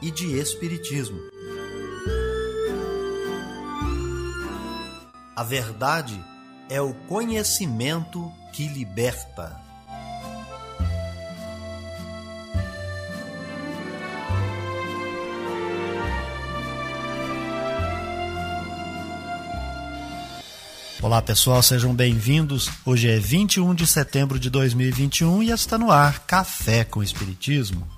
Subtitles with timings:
[0.00, 1.18] e de espiritismo.
[5.34, 6.22] A verdade
[6.68, 9.60] é o conhecimento que liberta.
[21.00, 22.68] Olá pessoal, sejam bem-vindos.
[22.84, 27.97] Hoje é 21 de setembro de 2021 e está no ar Café com Espiritismo.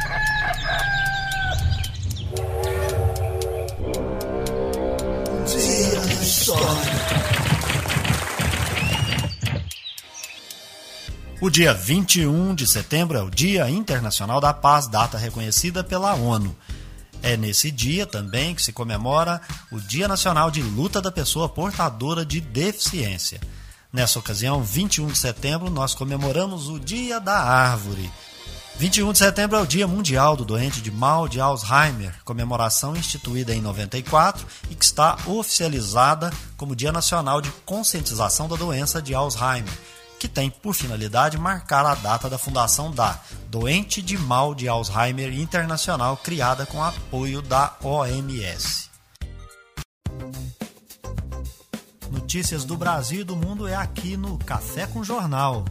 [11.41, 16.55] O dia 21 de setembro é o Dia Internacional da Paz, data reconhecida pela ONU.
[17.23, 22.23] É nesse dia também que se comemora o Dia Nacional de Luta da Pessoa Portadora
[22.23, 23.41] de Deficiência.
[23.91, 28.07] Nessa ocasião, 21 de setembro, nós comemoramos o Dia da Árvore.
[28.77, 33.51] 21 de setembro é o Dia Mundial do Doente de Mal de Alzheimer, comemoração instituída
[33.51, 39.73] em 94 e que está oficializada como Dia Nacional de Conscientização da Doença de Alzheimer
[40.21, 45.33] que tem por finalidade marcar a data da fundação da Doente de Mal de Alzheimer
[45.33, 48.87] Internacional, criada com apoio da OMS.
[52.11, 55.65] Notícias do Brasil e do mundo é aqui no Café com Jornal.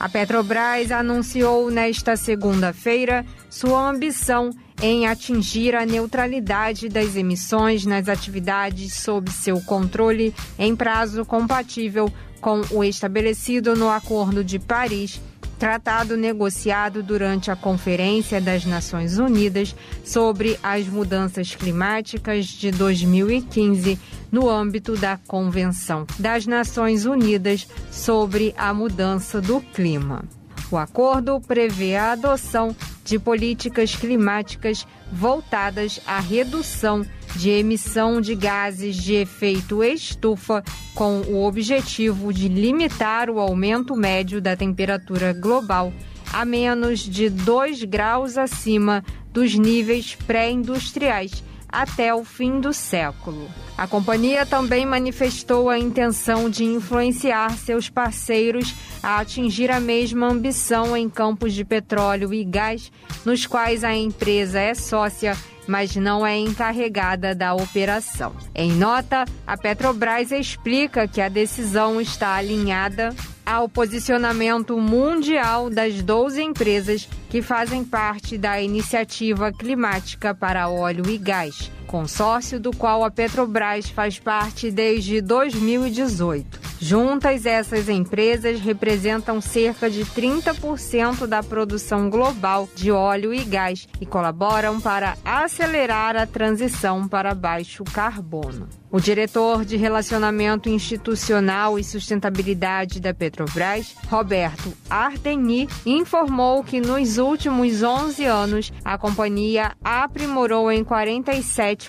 [0.00, 4.50] A Petrobras anunciou nesta segunda-feira sua ambição
[4.82, 12.10] em atingir a neutralidade das emissões nas atividades sob seu controle em prazo compatível
[12.40, 15.20] com o estabelecido no Acordo de Paris,
[15.58, 23.98] tratado negociado durante a Conferência das Nações Unidas sobre as Mudanças Climáticas de 2015,
[24.32, 30.39] no âmbito da Convenção das Nações Unidas sobre a Mudança do Clima.
[30.70, 37.04] O acordo prevê a adoção de políticas climáticas voltadas à redução
[37.34, 40.62] de emissão de gases de efeito estufa,
[40.94, 45.92] com o objetivo de limitar o aumento médio da temperatura global
[46.32, 53.48] a menos de 2 graus acima dos níveis pré-industriais até o fim do século.
[53.76, 60.96] A companhia também manifestou a intenção de influenciar seus parceiros a atingir a mesma ambição
[60.96, 62.92] em campos de petróleo e gás,
[63.24, 65.36] nos quais a empresa é sócia
[65.66, 68.34] mas não é encarregada da operação.
[68.52, 73.14] Em nota, a Petrobras explica que a decisão está alinhada
[73.50, 81.18] ao posicionamento mundial das 12 empresas que fazem parte da Iniciativa Climática para Óleo e
[81.18, 86.70] Gás, consórcio do qual a Petrobras faz parte desde 2018.
[86.82, 94.06] Juntas, essas empresas representam cerca de 30% da produção global de óleo e gás e
[94.06, 98.68] colaboram para acelerar a transição para baixo carbono.
[98.90, 107.82] O diretor de Relacionamento Institucional e Sustentabilidade da Petrobras, Roberto Ardeni, informou que nos últimos
[107.82, 111.79] 11 anos a companhia aprimorou em 47%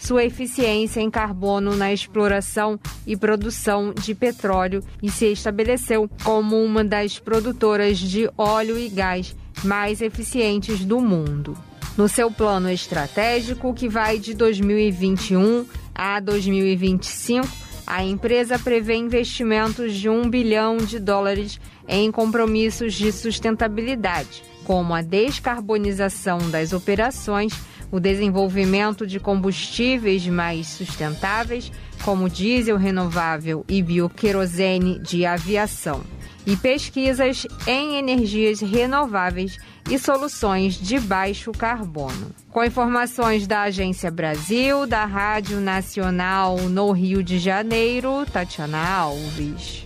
[0.00, 6.84] sua eficiência em carbono na exploração e produção de petróleo e se estabeleceu como uma
[6.84, 11.56] das produtoras de óleo e gás mais eficientes do mundo.
[11.96, 15.64] No seu plano estratégico, que vai de 2021
[15.94, 17.46] a 2025,
[17.86, 25.02] a empresa prevê investimentos de um bilhão de dólares em compromissos de sustentabilidade, como a
[25.02, 27.52] descarbonização das operações
[27.94, 31.70] o desenvolvimento de combustíveis mais sustentáveis,
[32.04, 36.00] como diesel renovável e bioquerosene de aviação,
[36.44, 39.58] e pesquisas em energias renováveis
[39.88, 42.32] e soluções de baixo carbono.
[42.50, 49.84] Com informações da Agência Brasil, da Rádio Nacional no Rio de Janeiro, Tatiana Alves.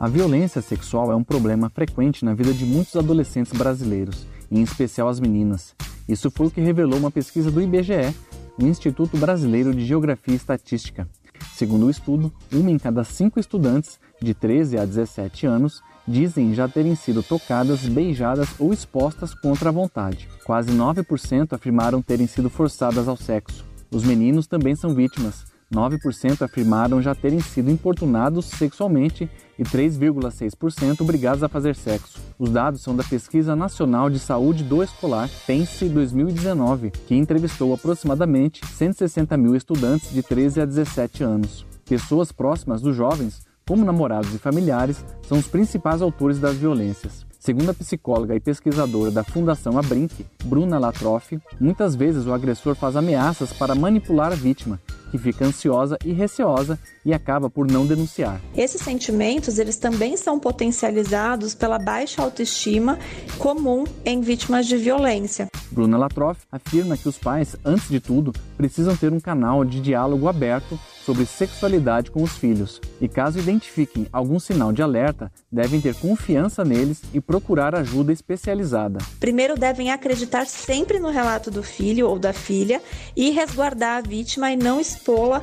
[0.00, 5.06] A violência sexual é um problema frequente na vida de muitos adolescentes brasileiros, em especial
[5.06, 5.72] as meninas.
[6.08, 8.14] Isso foi o que revelou uma pesquisa do IBGE,
[8.58, 11.08] o Instituto Brasileiro de Geografia e Estatística.
[11.54, 16.68] Segundo o estudo, uma em cada cinco estudantes de 13 a 17 anos dizem já
[16.68, 20.28] terem sido tocadas, beijadas ou expostas contra a vontade.
[20.44, 23.64] Quase 9% afirmaram terem sido forçadas ao sexo.
[23.90, 25.44] Os meninos também são vítimas.
[25.72, 32.18] 9% afirmaram já terem sido importunados sexualmente e 3,6% obrigados a fazer sexo.
[32.38, 38.60] Os dados são da Pesquisa Nacional de Saúde do Escolar, PENSE 2019, que entrevistou aproximadamente
[38.66, 41.66] 160 mil estudantes de 13 a 17 anos.
[41.88, 47.26] Pessoas próximas dos jovens, como namorados e familiares, são os principais autores das violências.
[47.46, 52.96] Segundo a psicóloga e pesquisadora da Fundação Abrinq, Bruna Latroff, muitas vezes o agressor faz
[52.96, 54.80] ameaças para manipular a vítima,
[55.10, 58.40] que fica ansiosa e receosa e acaba por não denunciar.
[58.56, 62.98] Esses sentimentos, eles também são potencializados pela baixa autoestima
[63.38, 65.48] comum em vítimas de violência.
[65.70, 70.28] Bruna Latroff afirma que os pais, antes de tudo, precisam ter um canal de diálogo
[70.28, 75.94] aberto sobre sexualidade com os filhos e, caso identifiquem algum sinal de alerta, devem ter
[75.94, 78.98] confiança neles e procurar ajuda especializada.
[79.20, 82.82] Primeiro, devem acreditar sempre no relato do filho ou da filha
[83.16, 85.42] e resguardar a vítima e não expô-la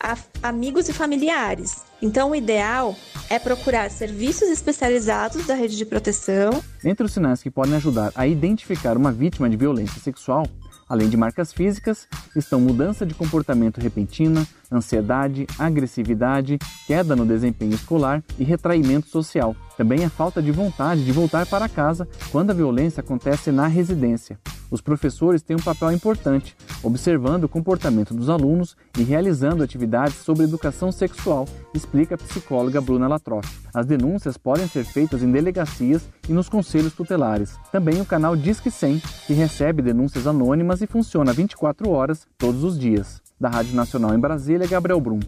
[0.00, 1.82] a amigos e familiares.
[2.00, 2.96] Então, o ideal
[3.30, 6.62] é procurar serviços especializados da rede de proteção.
[6.84, 10.46] Entre os sinais que podem ajudar a identificar uma vítima de violência sexual
[10.92, 12.06] Além de marcas físicas,
[12.36, 19.56] estão mudança de comportamento repentina, ansiedade, agressividade, queda no desempenho escolar e retraimento social.
[19.74, 24.38] Também a falta de vontade de voltar para casa quando a violência acontece na residência.
[24.70, 30.44] Os professores têm um papel importante, observando o comportamento dos alunos e realizando atividades sobre
[30.44, 33.61] educação sexual, explica a psicóloga Bruna Latroff.
[33.74, 37.56] As denúncias podem ser feitas em delegacias e nos conselhos tutelares.
[37.70, 42.78] Também o canal Disque 100, que recebe denúncias anônimas e funciona 24 horas todos os
[42.78, 43.22] dias.
[43.40, 45.20] Da Rádio Nacional em Brasília, Gabriel Brum.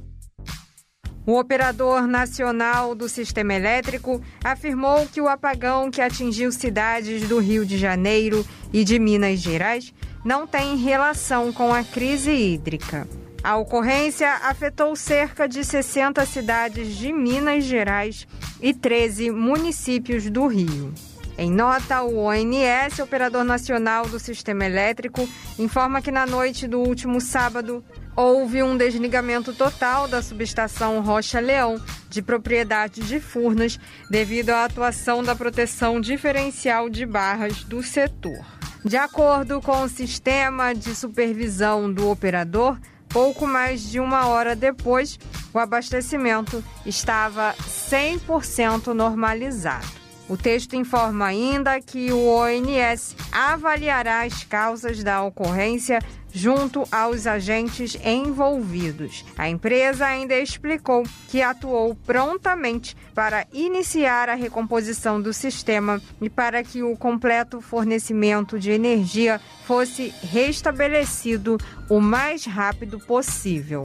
[1.26, 7.64] O operador nacional do sistema elétrico afirmou que o apagão que atingiu cidades do Rio
[7.64, 13.08] de Janeiro e de Minas Gerais não tem relação com a crise hídrica.
[13.44, 18.26] A ocorrência afetou cerca de 60 cidades de Minas Gerais
[18.58, 20.94] e 13 municípios do Rio.
[21.37, 27.20] Em nota, o ONS, operador nacional do sistema elétrico, informa que na noite do último
[27.20, 27.85] sábado,
[28.17, 35.23] houve um desligamento total da subestação Rocha Leão, de propriedade de Furnas, devido à atuação
[35.23, 38.43] da proteção diferencial de barras do setor.
[38.82, 42.79] De acordo com o sistema de supervisão do operador,
[43.14, 45.20] pouco mais de uma hora depois,
[45.52, 49.87] o abastecimento estava 100% normalizado.
[50.28, 56.00] O texto informa ainda que o ONS avaliará as causas da ocorrência
[56.34, 59.25] junto aos agentes envolvidos.
[59.38, 66.64] A empresa ainda explicou que atuou prontamente para iniciar a recomposição do sistema e para
[66.64, 71.56] que o completo fornecimento de energia fosse restabelecido
[71.88, 73.82] o mais rápido possível.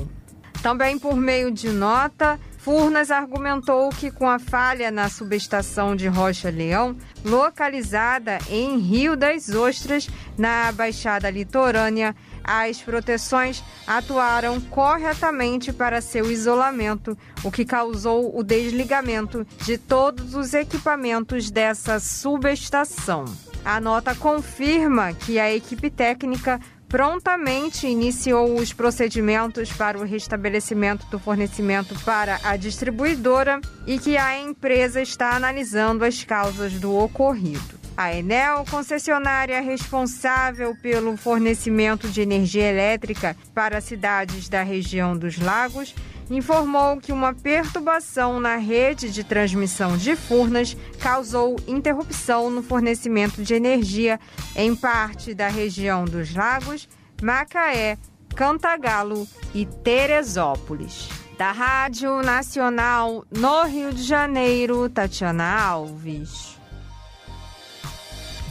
[0.64, 6.52] Também por meio de nota, Furnas argumentou que com a falha na subestação de Rocha
[6.52, 6.96] Leão,
[7.26, 10.08] localizada em Rio das Ostras,
[10.38, 19.48] na Baixada Litorânea, as proteções atuaram corretamente para seu isolamento, o que causou o desligamento
[19.66, 23.26] de todos os equipamentos dessa subestação.
[23.66, 26.60] A nota confirma que a equipe técnica
[26.90, 34.40] prontamente iniciou os procedimentos para o restabelecimento do fornecimento para a distribuidora e que a
[34.40, 37.79] empresa está analisando as causas do ocorrido.
[38.00, 45.94] A Enel, concessionária responsável pelo fornecimento de energia elétrica para cidades da região dos lagos,
[46.30, 53.54] informou que uma perturbação na rede de transmissão de Furnas causou interrupção no fornecimento de
[53.54, 54.18] energia
[54.56, 56.88] em parte da região dos Lagos,
[57.22, 57.98] Macaé,
[58.34, 61.10] Cantagalo e Teresópolis.
[61.38, 66.59] Da Rádio Nacional no Rio de Janeiro, Tatiana Alves.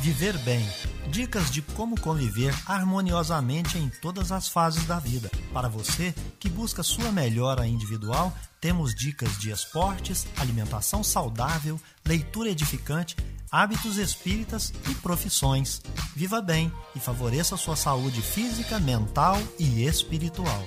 [0.01, 0.65] Viver bem
[1.11, 5.31] Dicas de como conviver harmoniosamente em todas as fases da vida.
[5.55, 13.17] Para você que busca sua melhora individual, temos dicas de esportes, alimentação saudável, leitura edificante,
[13.51, 15.81] hábitos espíritas e profissões.
[16.15, 20.63] Viva bem e favoreça sua saúde física, mental e espiritual.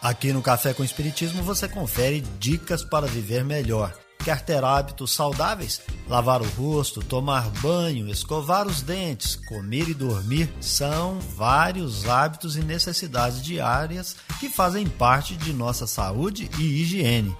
[0.00, 5.80] Aqui no Café com Espiritismo você confere dicas para viver melhor Quer ter hábitos saudáveis?
[6.08, 12.60] Lavar o rosto, tomar banho, escovar os dentes, comer e dormir são vários hábitos e
[12.60, 17.36] necessidades diárias que fazem parte de nossa saúde e higiene.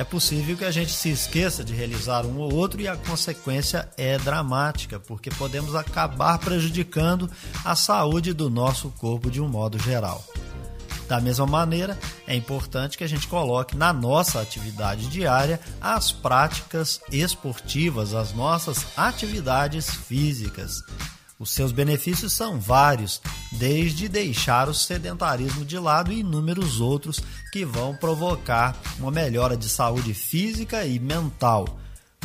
[0.00, 3.86] É possível que a gente se esqueça de realizar um ou outro e a consequência
[3.98, 7.30] é dramática, porque podemos acabar prejudicando
[7.62, 10.24] a saúde do nosso corpo de um modo geral.
[11.10, 17.00] Da mesma maneira, é importante que a gente coloque na nossa atividade diária as práticas
[17.10, 20.84] esportivas, as nossas atividades físicas.
[21.36, 27.18] Os seus benefícios são vários, desde deixar o sedentarismo de lado e inúmeros outros
[27.52, 31.80] que vão provocar uma melhora de saúde física e mental.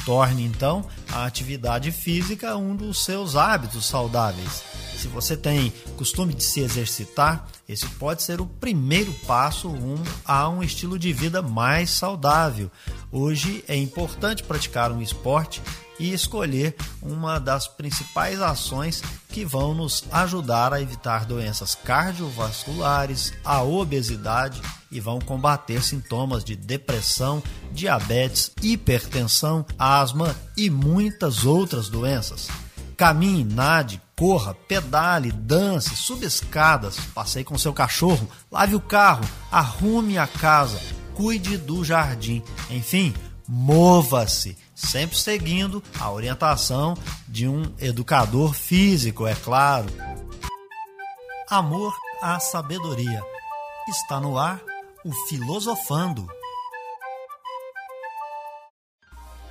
[0.06, 4.85] Torne então a atividade física um dos seus hábitos saudáveis.
[5.06, 10.50] Se você tem costume de se exercitar, esse pode ser o primeiro passo rumo a
[10.50, 12.72] um estilo de vida mais saudável.
[13.12, 15.62] Hoje é importante praticar um esporte
[16.00, 23.62] e escolher uma das principais ações que vão nos ajudar a evitar doenças cardiovasculares, a
[23.62, 24.60] obesidade
[24.92, 32.48] e vão combater sintomas de depressão, diabetes, hipertensão, asma e muitas outras doenças.
[32.98, 40.18] Caminhe, nade, corra, pedale, dance, suba escadas, passeie com seu cachorro, lave o carro, arrume
[40.18, 40.80] a casa,
[41.14, 43.14] cuide do jardim, enfim,
[43.48, 46.96] mova-se, sempre seguindo a orientação
[47.28, 49.88] de um educador físico, é claro.
[51.50, 53.22] Amor à sabedoria.
[53.88, 54.62] Está no ar
[55.04, 56.28] o Filosofando.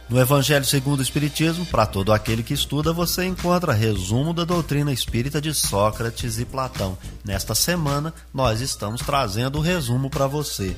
[0.09, 4.93] No Evangelho segundo o Espiritismo, para todo aquele que estuda, você encontra resumo da doutrina
[4.93, 6.99] espírita de Sócrates e Platão.
[7.25, 10.77] Nesta semana, nós estamos trazendo o resumo para você.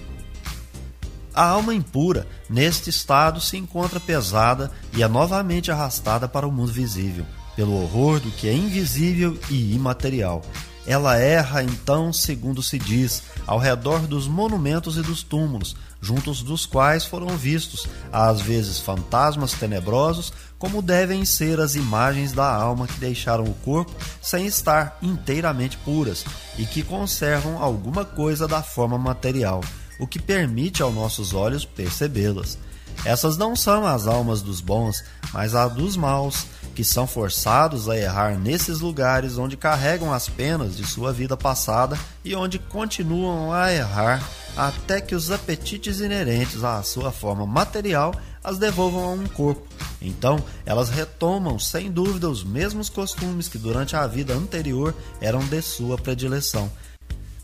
[1.35, 6.73] A alma impura, neste estado, se encontra pesada e é novamente arrastada para o mundo
[6.73, 10.41] visível, pelo horror do que é invisível e imaterial.
[10.87, 15.75] Ela erra, então, segundo se diz, ao redor dos monumentos e dos túmulos,
[16.07, 22.47] juntos dos quais foram vistos, às vezes fantasmas tenebrosos, como devem ser as imagens da
[22.47, 26.25] alma que deixaram o corpo sem estar inteiramente puras
[26.57, 29.61] e que conservam alguma coisa da forma material
[29.99, 32.59] o que permite aos nossos olhos percebê-las.
[33.05, 37.97] Essas não são as almas dos bons, mas a dos maus, que são forçados a
[37.97, 43.73] errar nesses lugares onde carregam as penas de sua vida passada e onde continuam a
[43.73, 44.23] errar
[44.57, 49.67] até que os apetites inerentes à sua forma material as devolvam a um corpo.
[50.01, 55.61] Então, elas retomam sem dúvida os mesmos costumes que durante a vida anterior eram de
[55.61, 56.71] sua predileção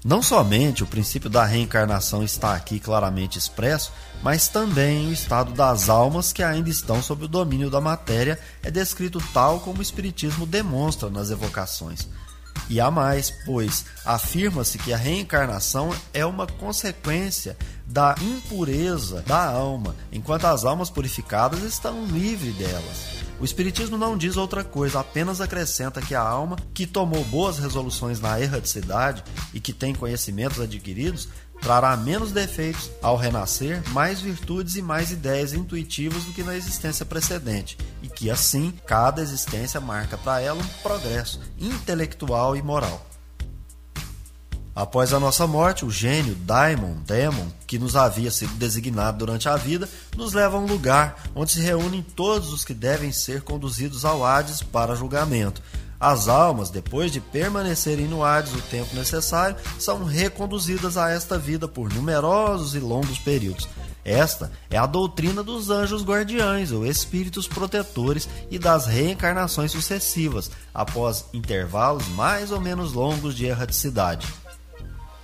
[0.04, 5.88] não somente o princípio da reencarnação está aqui claramente expresso, mas também o estado das
[5.88, 10.45] almas que ainda estão sob o domínio da matéria é descrito tal como o Espiritismo
[10.45, 12.09] demonstra nas evocações.
[12.69, 19.95] E há mais, pois afirma-se que a reencarnação é uma consequência da impureza da alma,
[20.11, 23.23] enquanto as almas purificadas estão livres delas.
[23.42, 28.21] O Espiritismo não diz outra coisa, apenas acrescenta que a alma, que tomou boas resoluções
[28.21, 31.28] na erradicidade e que tem conhecimentos adquiridos,
[31.62, 37.07] trará menos defeitos ao renascer, mais virtudes e mais ideias intuitivas do que na existência
[37.07, 43.07] precedente, e que assim cada existência marca para ela um progresso intelectual e moral.
[44.75, 49.54] Após a nossa morte, o gênio Daimon, Demon, que nos havia sido designado durante a
[49.54, 54.02] vida, nos leva a um lugar onde se reúnem todos os que devem ser conduzidos
[54.07, 55.62] ao Hades para julgamento.
[56.02, 61.68] As almas, depois de permanecerem no Hades o tempo necessário, são reconduzidas a esta vida
[61.68, 63.68] por numerosos e longos períodos.
[64.04, 71.26] Esta é a doutrina dos anjos guardiães, ou espíritos protetores, e das reencarnações sucessivas, após
[71.32, 74.26] intervalos mais ou menos longos de erraticidade.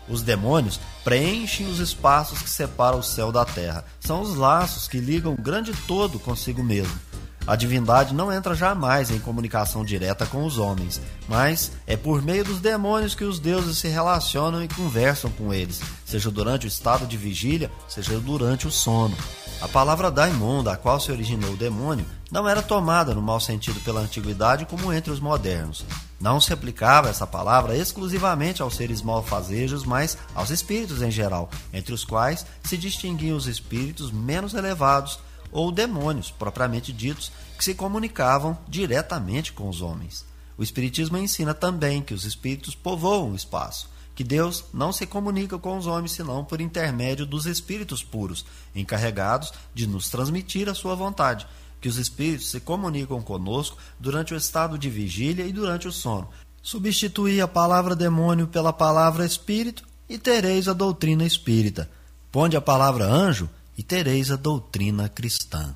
[0.09, 3.85] Os demônios preenchem os espaços que separam o céu da terra.
[3.99, 7.08] São os laços que ligam o grande todo consigo mesmo.
[7.49, 12.45] A divindade não entra jamais em comunicação direta com os homens, mas é por meio
[12.45, 17.07] dos demônios que os deuses se relacionam e conversam com eles, seja durante o estado
[17.07, 19.17] de vigília, seja durante o sono.
[19.63, 23.81] A palavra daimon, da qual se originou o demônio, não era tomada no mau sentido
[23.81, 25.87] pela antiguidade como entre os modernos.
[26.21, 31.95] Não se aplicava essa palavra exclusivamente aos seres malfazejos, mas aos espíritos em geral, entre
[31.95, 35.19] os quais se distinguiam os espíritos menos elevados
[35.51, 40.25] ou demônios, propriamente ditos, que se comunicavam diretamente com os homens.
[40.57, 45.59] O Espiritismo ensina também que os espíritos povoam o espaço, que Deus não se comunica
[45.59, 50.97] com os homens senão por intermédio dos espíritos puros, encarregados de nos transmitir a sua
[50.97, 51.47] vontade,
[51.81, 56.29] que os espíritos se comunicam conosco durante o estado de vigília e durante o sono.
[56.61, 61.89] Substituí a palavra demônio pela palavra espírito e tereis a doutrina espírita.
[62.33, 65.73] Ponde a palavra anjo e tereis a doutrina cristã.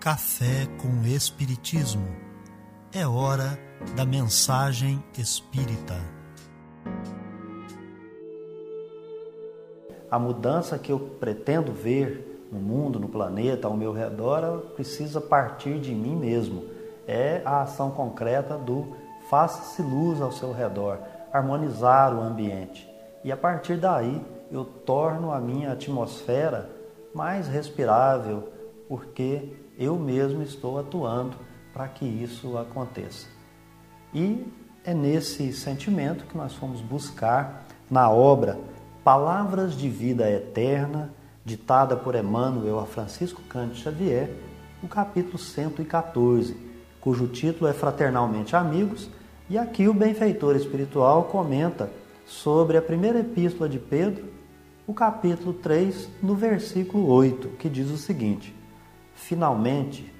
[0.00, 2.08] Café com Espiritismo.
[2.92, 3.56] É hora
[3.94, 5.94] da mensagem espírita.
[10.10, 15.78] A mudança que eu pretendo ver no mundo, no planeta, ao meu redor, precisa partir
[15.78, 16.64] de mim mesmo.
[17.06, 18.96] É a ação concreta do
[19.30, 20.98] faça-se luz ao seu redor,
[21.32, 22.88] harmonizar o ambiente.
[23.22, 26.70] E a partir daí eu torno a minha atmosfera
[27.14, 28.48] mais respirável,
[28.88, 31.36] porque eu mesmo estou atuando
[31.72, 33.26] para que isso aconteça.
[34.14, 34.46] E
[34.84, 38.58] é nesse sentimento que nós fomos buscar na obra
[39.04, 41.12] Palavras de Vida Eterna,
[41.44, 44.30] ditada por Emmanuel a Francisco Cândido Xavier,
[44.82, 46.56] o capítulo 114,
[47.00, 49.08] cujo título é Fraternalmente Amigos,
[49.48, 51.90] e aqui o benfeitor espiritual comenta
[52.26, 54.37] sobre a primeira epístola de Pedro,
[54.88, 58.56] o capítulo 3, no versículo 8, que diz o seguinte:
[59.14, 60.10] Finalmente,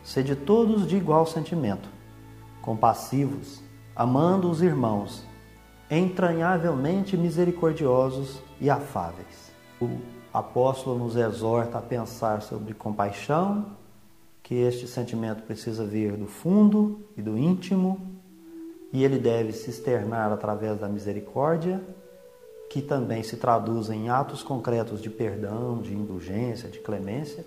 [0.00, 1.88] sede todos de igual sentimento,
[2.62, 3.60] compassivos,
[3.96, 5.26] amando os irmãos,
[5.90, 9.50] entranhavelmente misericordiosos e afáveis.
[9.80, 9.88] O
[10.32, 13.72] apóstolo nos exorta a pensar sobre compaixão,
[14.40, 18.20] que este sentimento precisa vir do fundo e do íntimo,
[18.92, 21.82] e ele deve se externar através da misericórdia,
[22.68, 27.44] que também se traduz em atos concretos de perdão, de indulgência, de clemência.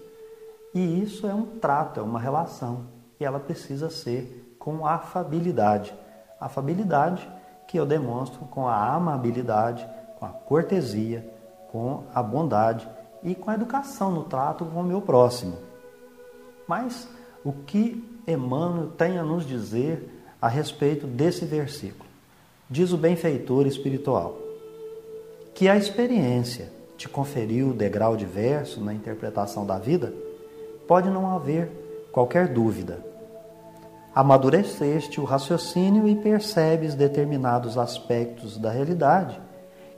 [0.73, 2.85] E isso é um trato, é uma relação,
[3.19, 5.93] e ela precisa ser com afabilidade.
[6.39, 7.29] Afabilidade
[7.67, 11.27] que eu demonstro com a amabilidade, com a cortesia,
[11.71, 12.87] com a bondade
[13.23, 15.57] e com a educação no trato com o meu próximo.
[16.67, 17.07] Mas
[17.43, 22.09] o que Emmanuel tem a nos dizer a respeito desse versículo?
[22.69, 24.48] Diz o benfeitor espiritual
[25.59, 30.13] que a experiência te conferiu o degrau diverso na interpretação da vida,
[30.87, 31.69] pode não haver
[32.13, 33.03] qualquer dúvida
[34.15, 39.37] amadureceste o raciocínio e percebes determinados aspectos da realidade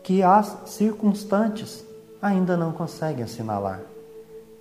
[0.01, 1.85] que as circunstantes
[2.19, 3.81] ainda não conseguem assinalar.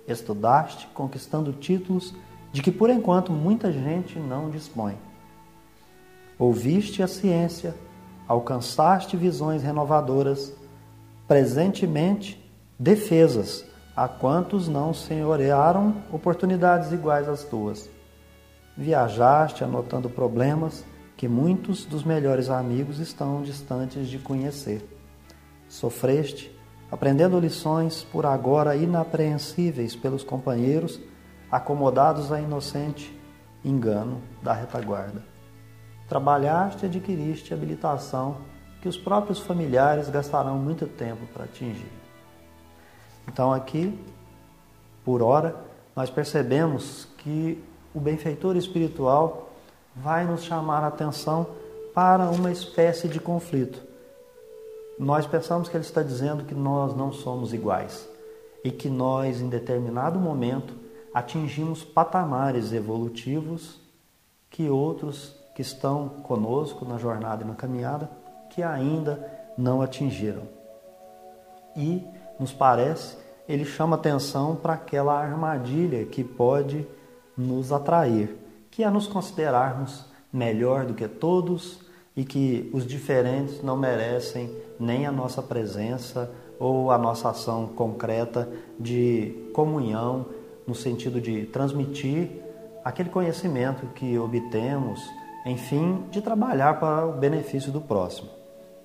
[0.07, 2.13] Estudaste conquistando títulos
[2.51, 4.99] de que por enquanto muita gente não dispõe.
[6.37, 7.73] Ouviste a ciência,
[8.27, 10.60] alcançaste visões renovadoras,
[11.31, 12.37] presentemente
[12.77, 13.63] defesas
[13.95, 17.89] a quantos não senhorearam oportunidades iguais às tuas
[18.75, 20.83] Viajaste anotando problemas
[21.15, 24.85] que muitos dos melhores amigos estão distantes de conhecer.
[25.69, 26.53] Sofreste,
[26.91, 30.99] aprendendo lições por agora inapreensíveis pelos companheiros,
[31.49, 33.17] acomodados a inocente
[33.63, 35.23] engano da retaguarda.
[36.09, 38.50] Trabalhaste e adquiriste habilitação
[38.81, 41.91] que os próprios familiares gastarão muito tempo para atingir.
[43.27, 43.97] Então, aqui,
[45.05, 45.55] por hora,
[45.95, 47.63] nós percebemos que
[47.93, 49.51] o benfeitor espiritual
[49.95, 51.47] vai nos chamar a atenção
[51.93, 53.81] para uma espécie de conflito.
[54.97, 58.09] Nós pensamos que ele está dizendo que nós não somos iguais
[58.63, 60.73] e que nós, em determinado momento,
[61.13, 63.79] atingimos patamares evolutivos
[64.49, 68.09] que outros que estão conosco na jornada e na caminhada
[68.51, 70.43] que ainda não atingiram.
[71.75, 72.05] E
[72.39, 76.87] nos parece, ele chama atenção para aquela armadilha que pode
[77.37, 78.37] nos atrair,
[78.69, 81.79] que é nos considerarmos melhor do que todos
[82.15, 88.47] e que os diferentes não merecem nem a nossa presença ou a nossa ação concreta
[88.79, 90.27] de comunhão,
[90.67, 92.29] no sentido de transmitir
[92.83, 95.01] aquele conhecimento que obtemos,
[95.45, 98.40] enfim, de trabalhar para o benefício do próximo.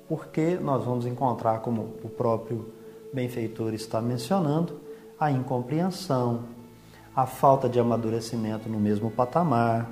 [0.08, 2.72] Porque nós vamos encontrar, como o próprio
[3.12, 4.80] benfeitor está mencionando,
[5.18, 6.44] a incompreensão,
[7.14, 9.90] a falta de amadurecimento no mesmo patamar,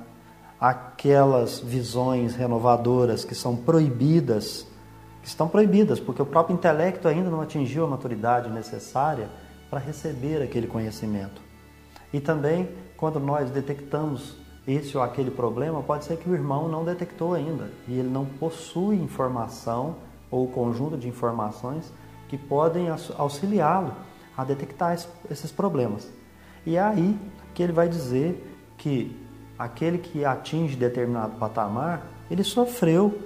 [0.59, 4.65] aquelas visões renovadoras que são proibidas,
[5.21, 9.29] que estão proibidas porque o próprio intelecto ainda não atingiu a maturidade necessária
[9.69, 11.41] para receber aquele conhecimento.
[12.13, 16.83] E também, quando nós detectamos esse ou aquele problema, pode ser que o irmão não
[16.83, 19.95] detectou ainda e ele não possui informação
[20.31, 21.93] ou conjunto de informações
[22.27, 23.93] que podem auxiliá-lo
[24.35, 24.97] a detectar
[25.29, 26.11] esses problemas.
[26.65, 27.17] E é aí
[27.53, 28.43] que ele vai dizer
[28.77, 29.15] que
[29.57, 33.17] aquele que atinge determinado patamar, ele sofreu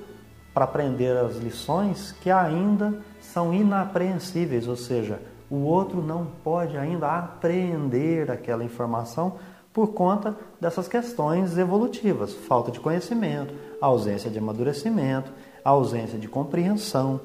[0.53, 7.07] para aprender as lições que ainda são inapreensíveis, ou seja, o outro não pode ainda
[7.17, 9.37] apreender aquela informação
[9.73, 15.31] por conta dessas questões evolutivas, falta de conhecimento, ausência de amadurecimento,
[15.63, 17.21] ausência de compreensão,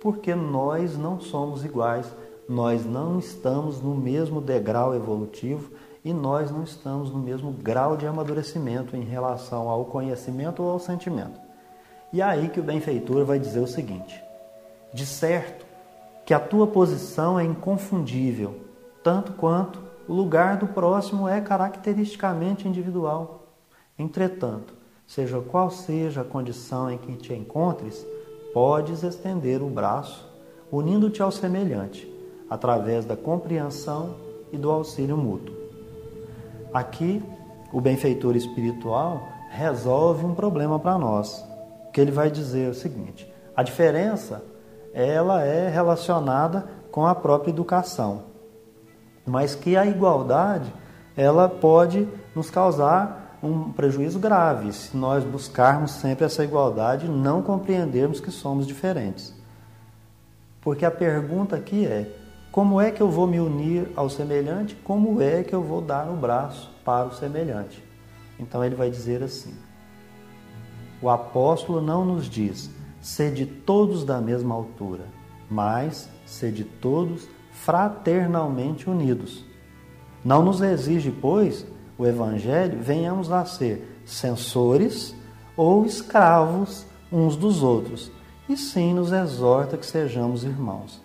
[0.00, 2.06] porque nós não somos iguais,
[2.48, 5.72] nós não estamos no mesmo degrau evolutivo
[6.04, 10.78] e nós não estamos no mesmo grau de amadurecimento em relação ao conhecimento ou ao
[10.78, 11.40] sentimento.
[12.12, 14.22] E é aí que o benfeitor vai dizer o seguinte:
[14.92, 15.66] de certo
[16.24, 18.60] que a tua posição é inconfundível,
[19.02, 23.46] tanto quanto o lugar do próximo é caracteristicamente individual.
[23.98, 24.74] Entretanto,
[25.06, 28.06] seja qual seja a condição em que te encontres,
[28.52, 30.28] podes estender o braço,
[30.70, 32.10] unindo-te ao semelhante,
[32.48, 34.14] através da compreensão
[34.52, 35.54] e do auxílio mútuo.
[36.72, 37.22] Aqui,
[37.72, 41.44] o benfeitor espiritual resolve um problema para nós,
[41.92, 44.44] que ele vai dizer o seguinte: a diferença
[44.92, 48.24] ela é relacionada com a própria educação,
[49.26, 50.72] mas que a igualdade
[51.16, 57.42] ela pode nos causar um prejuízo grave se nós buscarmos sempre essa igualdade e não
[57.42, 59.34] compreendermos que somos diferentes.
[60.60, 62.10] Porque a pergunta aqui é:
[62.50, 64.74] como é que eu vou me unir ao semelhante?
[64.76, 67.82] Como é que eu vou dar o braço para o semelhante?
[68.38, 69.54] Então ele vai dizer assim:
[71.00, 75.04] o apóstolo não nos diz, sede todos da mesma altura,
[75.50, 77.28] mas sede todos
[77.64, 79.44] fraternalmente unidos.
[80.24, 81.66] Não nos exige, pois,
[81.98, 85.14] o Evangelho, venhamos a ser censores
[85.56, 88.10] ou escravos uns dos outros,
[88.48, 91.00] e sim nos exorta que sejamos irmãos.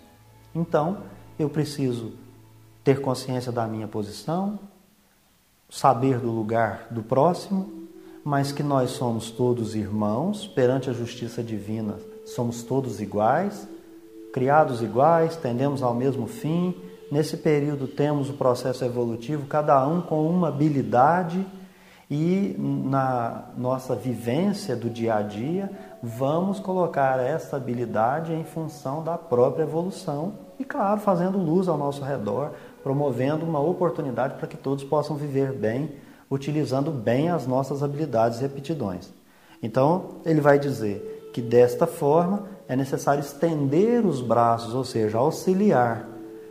[0.54, 0.98] Então,
[1.38, 2.12] eu preciso
[2.84, 4.58] ter consciência da minha posição,
[5.70, 7.88] saber do lugar do próximo,
[8.24, 13.66] mas que nós somos todos irmãos perante a justiça divina, somos todos iguais,
[14.32, 16.74] criados iguais, tendemos ao mesmo fim.
[17.10, 21.44] Nesse período temos o processo evolutivo, cada um com uma habilidade
[22.14, 25.70] e na nossa vivência do dia a dia,
[26.02, 32.04] vamos colocar essa habilidade em função da própria evolução e, claro, fazendo luz ao nosso
[32.04, 32.50] redor,
[32.82, 35.92] promovendo uma oportunidade para que todos possam viver bem,
[36.30, 39.10] utilizando bem as nossas habilidades e aptidões.
[39.62, 46.08] Então, ele vai dizer que desta forma é necessário estender os braços, ou seja, auxiliar,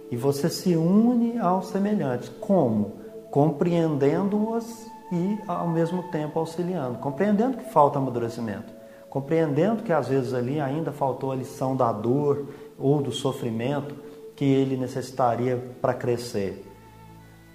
[0.09, 2.29] e você se une aos semelhantes.
[2.39, 2.93] Como?
[3.29, 8.73] Compreendendo-os e ao mesmo tempo auxiliando, compreendendo que falta amadurecimento,
[9.09, 13.95] compreendendo que às vezes ali ainda faltou a lição da dor ou do sofrimento
[14.35, 16.65] que ele necessitaria para crescer.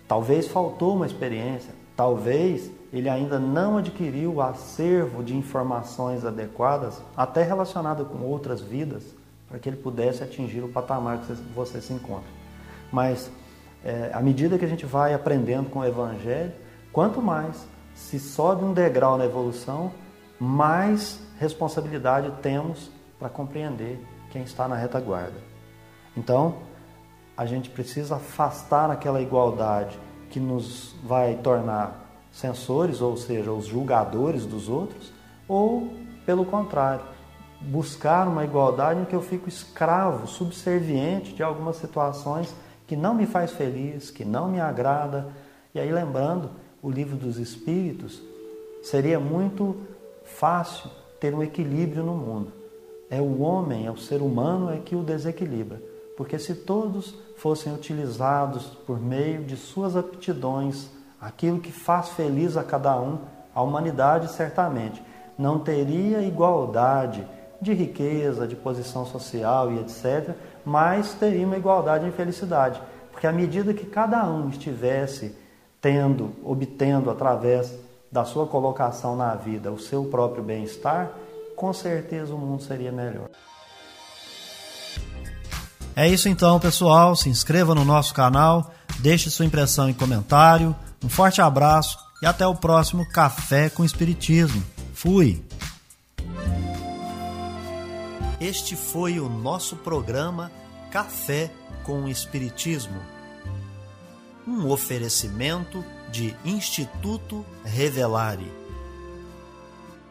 [0.06, 7.42] Talvez faltou uma experiência, talvez ele ainda não adquiriu o acervo de informações adequadas, até
[7.42, 9.02] relacionado com outras vidas,
[9.48, 12.28] para que ele pudesse atingir o patamar que você se encontra.
[12.92, 13.30] Mas
[13.84, 16.52] é, à medida que a gente vai aprendendo com o Evangelho,
[16.96, 19.92] Quanto mais se sobe um degrau na evolução,
[20.40, 25.38] mais responsabilidade temos para compreender quem está na retaguarda.
[26.16, 26.54] Então,
[27.36, 32.05] a gente precisa afastar aquela igualdade que nos vai tornar
[32.36, 35.10] censores, ou seja, os julgadores dos outros,
[35.48, 35.90] ou,
[36.26, 37.02] pelo contrário,
[37.62, 42.54] buscar uma igualdade em que eu fico escravo, subserviente de algumas situações
[42.86, 45.28] que não me faz feliz, que não me agrada.
[45.74, 46.50] E aí lembrando
[46.82, 48.22] o livro dos Espíritos,
[48.82, 49.74] seria muito
[50.22, 52.52] fácil ter um equilíbrio no mundo.
[53.08, 55.80] É o homem, é o ser humano é que o desequilibra.
[56.18, 60.90] Porque se todos fossem utilizados por meio de suas aptidões,
[61.26, 63.18] aquilo que faz feliz a cada um,
[63.52, 65.02] a humanidade certamente
[65.36, 67.26] não teria igualdade
[67.60, 72.80] de riqueza, de posição social e etc., mas teria uma igualdade em felicidade.
[73.10, 75.36] Porque à medida que cada um estivesse
[75.80, 77.74] tendo, obtendo através
[78.10, 81.10] da sua colocação na vida o seu próprio bem-estar,
[81.56, 83.28] com certeza o mundo seria melhor.
[85.96, 87.16] É isso então, pessoal.
[87.16, 90.76] Se inscreva no nosso canal, deixe sua impressão e comentário.
[91.06, 94.60] Um forte abraço e até o próximo Café com Espiritismo.
[94.92, 95.40] Fui!
[98.40, 100.50] Este foi o nosso programa
[100.90, 101.52] Café
[101.84, 103.00] com Espiritismo
[104.48, 108.52] um oferecimento de Instituto Revelare.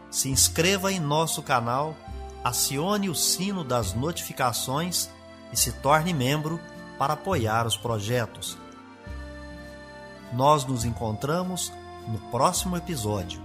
[0.09, 1.93] Se inscreva em nosso canal,
[2.41, 5.09] acione o sino das notificações
[5.51, 6.57] e se torne membro
[6.97, 8.57] para apoiar os projetos.
[10.35, 11.71] Nós nos encontramos
[12.05, 13.44] no próximo episódio.